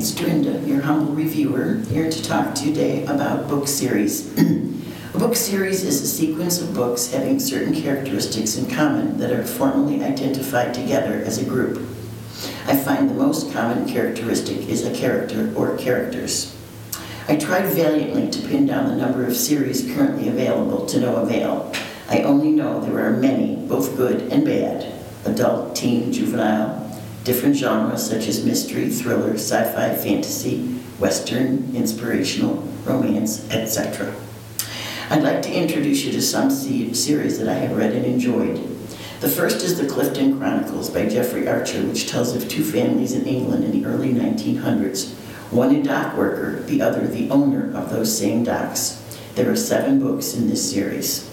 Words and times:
it's 0.00 0.12
Drinda, 0.12 0.66
your 0.66 0.80
humble 0.80 1.12
reviewer, 1.12 1.74
here 1.90 2.10
to 2.10 2.22
talk 2.22 2.54
today 2.54 3.04
about 3.04 3.46
book 3.50 3.68
series. 3.68 4.32
a 5.14 5.18
book 5.18 5.36
series 5.36 5.84
is 5.84 6.00
a 6.00 6.06
sequence 6.06 6.58
of 6.58 6.72
books 6.72 7.12
having 7.12 7.38
certain 7.38 7.74
characteristics 7.74 8.56
in 8.56 8.66
common 8.66 9.18
that 9.18 9.30
are 9.30 9.44
formally 9.44 10.02
identified 10.02 10.72
together 10.72 11.22
as 11.26 11.36
a 11.36 11.44
group. 11.44 11.86
I 12.66 12.78
find 12.78 13.10
the 13.10 13.14
most 13.14 13.52
common 13.52 13.86
characteristic 13.86 14.70
is 14.70 14.86
a 14.86 14.94
character 14.94 15.52
or 15.54 15.76
characters. 15.76 16.56
I 17.28 17.36
tried 17.36 17.66
valiantly 17.66 18.30
to 18.30 18.48
pin 18.48 18.64
down 18.64 18.88
the 18.88 18.96
number 18.96 19.26
of 19.26 19.36
series 19.36 19.94
currently 19.94 20.30
available 20.30 20.86
to 20.86 20.98
no 20.98 21.16
avail. 21.16 21.74
I 22.08 22.22
only 22.22 22.52
know 22.52 22.80
there 22.80 23.04
are 23.04 23.18
many, 23.18 23.56
both 23.68 23.98
good 23.98 24.32
and 24.32 24.46
bad 24.46 24.94
adult, 25.26 25.76
teen, 25.76 26.10
juvenile, 26.10 26.89
different 27.24 27.56
genres 27.56 28.08
such 28.08 28.26
as 28.26 28.44
mystery, 28.44 28.88
thriller, 28.88 29.34
sci 29.34 29.64
fi, 29.72 29.94
fantasy, 29.94 30.66
western, 30.98 31.74
inspirational, 31.74 32.56
romance, 32.84 33.48
etc. 33.50 34.14
I'd 35.10 35.22
like 35.22 35.42
to 35.42 35.52
introduce 35.52 36.04
you 36.04 36.12
to 36.12 36.22
some 36.22 36.50
series 36.50 37.38
that 37.38 37.48
I 37.48 37.54
have 37.54 37.76
read 37.76 37.92
and 37.92 38.06
enjoyed. 38.06 38.56
The 39.20 39.28
first 39.28 39.62
is 39.62 39.78
The 39.78 39.88
Clifton 39.88 40.38
Chronicles 40.38 40.88
by 40.88 41.06
Jeffrey 41.06 41.46
Archer, 41.46 41.82
which 41.82 42.08
tells 42.08 42.34
of 42.34 42.48
two 42.48 42.64
families 42.64 43.12
in 43.12 43.26
England 43.26 43.64
in 43.64 43.72
the 43.72 43.86
early 43.86 44.12
1900s 44.12 45.14
one 45.50 45.74
a 45.74 45.82
dock 45.82 46.16
worker, 46.16 46.60
the 46.62 46.80
other 46.80 47.06
the 47.08 47.28
owner 47.28 47.76
of 47.76 47.90
those 47.90 48.16
same 48.16 48.44
docks. 48.44 49.02
There 49.34 49.50
are 49.50 49.56
seven 49.56 49.98
books 49.98 50.34
in 50.34 50.48
this 50.48 50.70
series. 50.70 51.28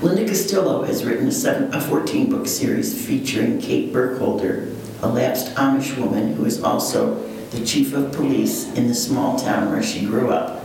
Linda 0.00 0.24
Castillo 0.24 0.84
has 0.84 1.04
written 1.04 1.28
a, 1.28 1.80
14 1.80 2.30
book 2.30 2.46
series 2.46 3.06
featuring 3.06 3.60
Kate 3.60 3.92
Burkholder, 3.92 4.72
a 5.02 5.08
lapsed 5.08 5.54
Amish 5.54 5.96
woman 5.98 6.34
who 6.34 6.44
is 6.44 6.62
also 6.62 7.14
the 7.50 7.64
chief 7.64 7.94
of 7.94 8.12
police 8.12 8.72
in 8.74 8.88
the 8.88 8.94
small 8.94 9.38
town 9.38 9.70
where 9.70 9.82
she 9.82 10.06
grew 10.06 10.30
up. 10.30 10.62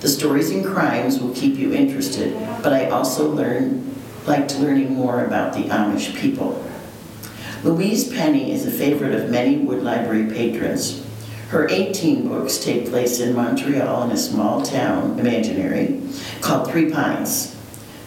The 0.00 0.08
stories 0.08 0.50
and 0.50 0.64
crimes 0.64 1.18
will 1.18 1.34
keep 1.34 1.56
you 1.56 1.72
interested, 1.72 2.34
but 2.62 2.72
I 2.72 2.88
also 2.90 3.30
learn, 3.30 3.96
liked 4.26 4.58
learning 4.58 4.94
more 4.94 5.24
about 5.24 5.54
the 5.54 5.64
Amish 5.64 6.14
people. 6.16 6.62
Louise 7.64 8.12
Penny 8.12 8.52
is 8.52 8.66
a 8.66 8.70
favorite 8.70 9.14
of 9.14 9.30
many 9.30 9.56
Wood 9.56 9.82
Library 9.82 10.26
patrons. 10.26 11.04
Her 11.48 11.68
18 11.68 12.28
books 12.28 12.58
take 12.58 12.88
place 12.88 13.20
in 13.20 13.34
Montreal 13.34 14.04
in 14.04 14.10
a 14.10 14.16
small 14.16 14.62
town, 14.62 15.18
imaginary, 15.18 16.00
called 16.40 16.70
Three 16.70 16.90
Pines. 16.90 17.56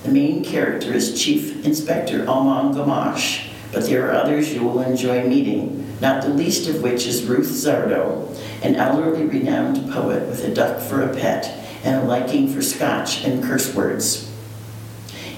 The 0.03 0.11
main 0.11 0.44
character 0.44 0.94
is 0.94 1.21
Chief 1.21 1.66
Inspector 1.66 2.30
Armand 2.30 2.75
Gamache, 2.75 3.48
but 3.72 3.86
there 3.86 4.08
are 4.08 4.14
others 4.14 4.53
you 4.53 4.64
will 4.64 4.81
enjoy 4.81 5.28
meeting, 5.28 5.98
not 6.02 6.23
the 6.23 6.30
least 6.30 6.67
of 6.67 6.81
which 6.81 7.06
is 7.06 7.25
Ruth 7.25 7.48
Zardo, 7.48 8.36
an 8.64 8.76
elderly 8.76 9.26
renowned 9.26 9.92
poet 9.92 10.28
with 10.28 10.44
a 10.44 10.53
duck 10.53 10.81
for 10.81 11.02
a 11.02 11.14
pet 11.14 11.67
and 11.84 12.03
a 12.03 12.08
liking 12.08 12.52
for 12.52 12.61
scotch 12.61 13.23
and 13.23 13.44
curse 13.44 13.73
words. 13.73 14.31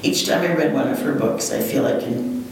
Each 0.03 0.25
time 0.25 0.41
I 0.41 0.55
read 0.55 0.73
one 0.73 0.87
of 0.87 1.01
her 1.01 1.13
books, 1.13 1.51
I 1.51 1.61
feel 1.61 1.85
I 1.85 1.99
can 1.99 2.45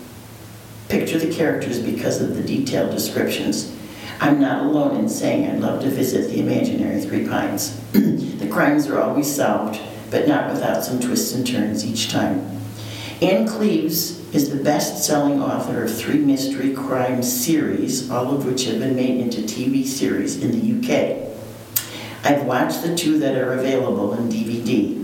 picture 0.89 1.17
the 1.17 1.33
characters 1.33 1.79
because 1.79 2.21
of 2.21 2.35
the 2.35 2.43
detailed 2.43 2.91
descriptions. 2.91 3.75
I'm 4.19 4.39
not 4.39 4.65
alone 4.65 4.97
in 4.97 5.07
saying 5.07 5.49
I'd 5.49 5.61
love 5.61 5.81
to 5.83 5.89
visit 5.89 6.29
the 6.29 6.41
imaginary 6.41 7.01
Three 7.01 7.27
Pines. 7.27 7.79
the 7.93 8.49
crimes 8.51 8.87
are 8.87 9.01
always 9.01 9.33
solved, 9.33 9.79
but 10.11 10.27
not 10.27 10.51
without 10.51 10.83
some 10.83 10.99
twists 10.99 11.33
and 11.33 11.47
turns 11.47 11.85
each 11.85 12.11
time. 12.11 12.59
Ann 13.21 13.47
Cleeves 13.47 14.18
is 14.31 14.49
the 14.49 14.63
best 14.63 15.03
selling 15.03 15.41
author 15.41 15.83
of 15.83 15.95
three 15.95 16.19
mystery 16.19 16.73
crime 16.73 17.23
series, 17.23 18.09
all 18.11 18.35
of 18.35 18.45
which 18.45 18.65
have 18.65 18.79
been 18.79 18.95
made 18.95 19.19
into 19.19 19.41
TV 19.41 19.85
series 19.85 20.41
in 20.43 20.51
the 20.51 20.77
UK. 20.77 21.29
I've 22.23 22.45
watched 22.45 22.83
the 22.83 22.95
two 22.95 23.17
that 23.19 23.35
are 23.35 23.53
available 23.53 24.11
on 24.11 24.29
DVD 24.29 24.99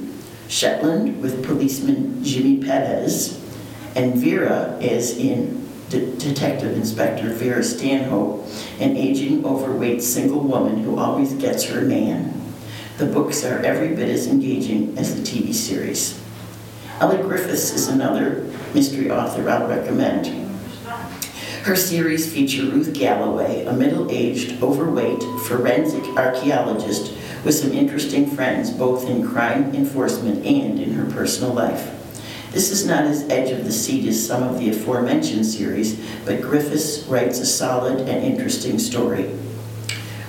Shetland 0.48 1.22
with 1.22 1.44
policeman 1.44 2.24
Jimmy 2.24 2.64
Perez, 2.64 3.42
and 3.96 4.16
Vera 4.16 4.78
as 4.82 5.18
in 5.18 5.68
De- 5.90 6.16
Detective 6.18 6.74
Inspector 6.74 7.28
Vera 7.34 7.64
Stanhope, 7.64 8.48
an 8.80 8.96
aging, 8.96 9.46
overweight 9.46 10.04
single 10.04 10.42
woman 10.42 10.84
who 10.84 11.00
always 11.00 11.34
gets 11.34 11.64
her 11.66 11.82
man. 11.82 12.34
The 12.98 13.06
books 13.06 13.44
are 13.44 13.60
every 13.60 13.96
bit 13.96 14.10
as 14.10 14.28
engaging 14.28 14.98
as 14.98 15.16
the 15.16 15.22
TV 15.22 15.54
series. 15.54 16.22
Elly 17.00 17.18
Griffiths 17.18 17.74
is 17.74 17.88
another 17.88 18.46
mystery 18.76 19.10
author 19.10 19.50
I'll 19.50 19.68
recommend. 19.68 20.28
Her 21.64 21.78
series 21.78 22.32
feature 22.32 22.64
Ruth 22.64 22.94
Galloway, 22.94 23.64
a 23.66 23.72
middle 23.72 24.12
aged, 24.12 24.62
overweight 24.62 25.24
forensic 25.48 26.04
archaeologist 26.18 27.14
with 27.46 27.56
some 27.56 27.72
interesting 27.72 28.30
friends 28.30 28.70
both 28.72 29.10
in 29.10 29.26
crime 29.26 29.74
enforcement 29.74 30.46
and 30.46 30.78
in 30.78 30.92
her 30.92 31.10
personal 31.12 31.54
life. 31.54 31.90
This 32.52 32.70
is 32.70 32.86
not 32.86 33.06
as 33.06 33.24
edge 33.30 33.52
of 33.52 33.64
the 33.64 33.72
seat 33.72 34.08
as 34.10 34.28
some 34.28 34.44
of 34.44 34.60
the 34.60 34.70
aforementioned 34.70 35.46
series, 35.46 35.98
but 36.26 36.42
Griffiths 36.42 37.06
writes 37.08 37.40
a 37.40 37.46
solid 37.46 38.02
and 38.02 38.26
interesting 38.26 38.78
story. 38.78 39.32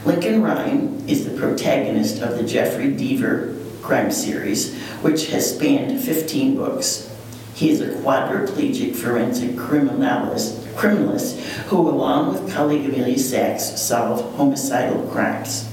Lincoln 0.05 0.41
Rhyme 0.41 1.09
is 1.09 1.25
the 1.25 1.37
protagonist 1.37 2.23
of 2.23 2.39
the 2.39 2.45
Jeffery 2.45 2.93
Deaver 2.93 3.83
crime 3.83 4.13
series, 4.13 4.77
which 5.03 5.31
has 5.31 5.53
spanned 5.53 6.01
15 6.01 6.57
books. 6.57 7.16
He 7.57 7.71
is 7.71 7.81
a 7.81 7.89
quadriplegic 7.89 8.95
forensic 8.95 9.53
criminalist, 9.53 10.59
criminalist 10.75 11.41
who, 11.69 11.89
along 11.89 12.35
with 12.35 12.53
colleague 12.53 12.85
Amelia 12.85 13.19
Sachs, 13.19 13.81
solve 13.81 14.37
homicidal 14.37 15.09
crimes. 15.09 15.67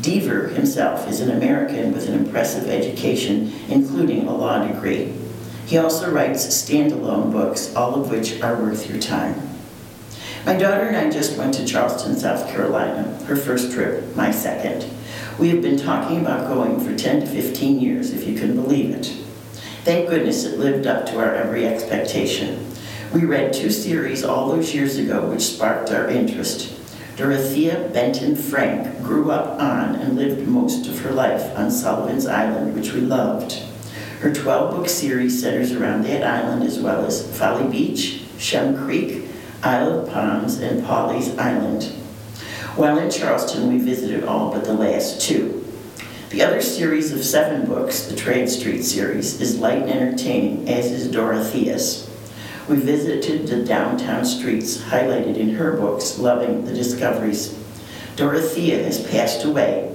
Deaver 0.00 0.52
himself 0.52 1.08
is 1.08 1.20
an 1.20 1.30
American 1.30 1.92
with 1.92 2.08
an 2.08 2.14
impressive 2.14 2.68
education, 2.68 3.52
including 3.68 4.26
a 4.26 4.34
law 4.34 4.66
degree. 4.66 5.14
He 5.66 5.78
also 5.78 6.10
writes 6.10 6.44
standalone 6.48 7.30
books, 7.30 7.72
all 7.76 7.94
of 7.94 8.10
which 8.10 8.40
are 8.42 8.60
worth 8.60 8.90
your 8.90 8.98
time. 8.98 9.40
My 10.44 10.56
daughter 10.56 10.88
and 10.88 10.96
I 10.96 11.10
just 11.10 11.38
went 11.38 11.54
to 11.54 11.64
Charleston, 11.64 12.16
South 12.16 12.48
Carolina, 12.48 13.04
her 13.26 13.36
first 13.36 13.70
trip, 13.70 14.16
my 14.16 14.32
second. 14.32 14.84
We 15.38 15.50
have 15.50 15.62
been 15.62 15.78
talking 15.78 16.20
about 16.20 16.48
going 16.48 16.80
for 16.80 16.98
10 16.98 17.20
to 17.20 17.26
15 17.26 17.78
years, 17.78 18.12
if 18.12 18.26
you 18.26 18.36
can 18.36 18.56
believe 18.56 18.90
it. 18.90 19.23
Thank 19.84 20.08
goodness 20.08 20.44
it 20.44 20.58
lived 20.58 20.86
up 20.86 21.04
to 21.08 21.18
our 21.18 21.34
every 21.34 21.66
expectation. 21.66 22.66
We 23.12 23.26
read 23.26 23.52
two 23.52 23.70
series 23.70 24.24
all 24.24 24.48
those 24.48 24.74
years 24.74 24.96
ago 24.96 25.28
which 25.28 25.42
sparked 25.42 25.90
our 25.90 26.08
interest. 26.08 26.74
Dorothea 27.16 27.90
Benton 27.92 28.34
Frank 28.34 29.02
grew 29.02 29.30
up 29.30 29.60
on 29.60 29.94
and 29.96 30.16
lived 30.16 30.48
most 30.48 30.86
of 30.86 31.00
her 31.00 31.10
life 31.10 31.54
on 31.54 31.70
Sullivan's 31.70 32.24
Island, 32.24 32.74
which 32.74 32.94
we 32.94 33.02
loved. 33.02 33.62
Her 34.20 34.32
12 34.32 34.74
book 34.74 34.88
series 34.88 35.42
centers 35.42 35.72
around 35.72 36.04
that 36.04 36.24
island 36.24 36.62
as 36.62 36.78
well 36.78 37.04
as 37.04 37.36
Folly 37.38 37.70
Beach, 37.70 38.22
Shem 38.38 38.78
Creek, 38.86 39.26
Isle 39.62 40.00
of 40.00 40.10
Palms, 40.10 40.60
and 40.60 40.82
Pawleys 40.82 41.38
Island. 41.38 41.84
While 42.76 42.96
in 42.96 43.10
Charleston, 43.10 43.68
we 43.68 43.84
visited 43.84 44.24
all 44.24 44.50
but 44.50 44.64
the 44.64 44.72
last 44.72 45.20
two. 45.20 45.63
The 46.34 46.42
other 46.42 46.62
series 46.62 47.12
of 47.12 47.24
seven 47.24 47.64
books, 47.64 48.06
the 48.06 48.16
Tradd 48.16 48.48
Street 48.48 48.82
series, 48.82 49.40
is 49.40 49.60
light 49.60 49.82
and 49.82 49.88
entertaining, 49.88 50.68
as 50.68 50.90
is 50.90 51.08
Dorothea's. 51.08 52.10
We 52.68 52.74
visited 52.74 53.46
the 53.46 53.64
downtown 53.64 54.24
streets 54.24 54.78
highlighted 54.78 55.36
in 55.36 55.54
her 55.54 55.76
books, 55.76 56.18
loving 56.18 56.64
the 56.64 56.74
discoveries. 56.74 57.56
Dorothea 58.16 58.82
has 58.82 59.06
passed 59.06 59.44
away, 59.44 59.94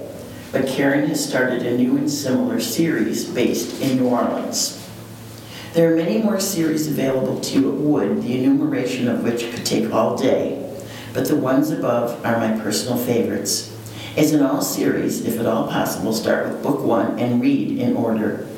but 0.50 0.66
Karen 0.66 1.08
has 1.08 1.22
started 1.22 1.66
a 1.66 1.76
new 1.76 1.98
and 1.98 2.10
similar 2.10 2.58
series 2.58 3.28
based 3.28 3.78
in 3.82 3.98
New 3.98 4.08
Orleans. 4.08 4.82
There 5.74 5.92
are 5.92 5.96
many 5.96 6.22
more 6.22 6.40
series 6.40 6.88
available 6.88 7.38
to 7.38 7.60
you 7.60 7.68
at 7.70 7.78
Wood, 7.78 8.22
the 8.22 8.38
enumeration 8.38 9.08
of 9.08 9.22
which 9.22 9.52
could 9.52 9.66
take 9.66 9.92
all 9.92 10.16
day, 10.16 10.74
but 11.12 11.28
the 11.28 11.36
ones 11.36 11.70
above 11.70 12.24
are 12.24 12.38
my 12.38 12.58
personal 12.62 12.96
favorites. 12.96 13.76
As 14.16 14.32
in 14.32 14.42
all 14.42 14.60
series, 14.60 15.24
if 15.24 15.38
at 15.38 15.46
all 15.46 15.68
possible, 15.68 16.12
start 16.12 16.48
with 16.48 16.62
book 16.62 16.80
one 16.80 17.18
and 17.18 17.40
read 17.40 17.78
in 17.78 17.96
order. 17.96 18.48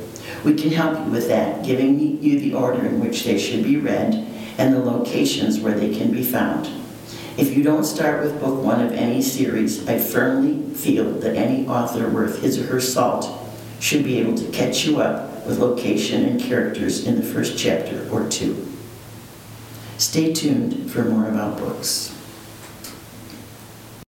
We 0.45 0.55
can 0.55 0.71
help 0.71 0.99
you 0.99 1.13
with 1.13 1.29
that, 1.29 1.65
giving 1.65 2.23
you 2.23 2.41
the 2.41 2.55
order 2.55 2.85
in 2.87 3.01
which 3.01 3.25
they 3.25 3.39
should 3.39 3.63
be 3.63 3.77
read 3.77 4.15
and 4.59 4.75
the 4.75 4.81
locations 4.81 5.61
where 5.61 5.79
they 5.79 5.95
can 5.95 6.11
be 6.11 6.25
found. 6.25 6.71
If 7.37 7.57
you 7.57 7.63
don't 7.63 7.85
start 7.85 8.23
with 8.23 8.41
book 8.41 8.63
one 8.63 8.81
of 8.81 8.93
any 8.93 9.23
series, 9.23 9.87
I 9.89 9.99
firmly 9.99 10.75
feel 10.75 11.13
that 11.21 11.37
any 11.37 11.67
author 11.67 12.09
worth 12.09 12.43
his 12.43 12.59
or 12.59 12.67
her 12.67 12.81
salt 12.81 13.29
should 13.79 14.05
be 14.05 14.19
able 14.19 14.37
to 14.37 14.51
catch 14.53 14.85
you 14.85 15.01
up 15.01 15.47
with 15.47 15.59
location 15.59 16.25
and 16.25 16.41
characters 16.41 17.07
in 17.07 17.17
the 17.17 17.23
first 17.23 17.59
chapter 17.59 18.09
or 18.11 18.29
two. 18.29 18.69
Stay 19.99 20.33
tuned 20.33 20.91
for 20.91 21.05
more 21.05 21.29
about 21.29 21.59
books. 21.59 22.17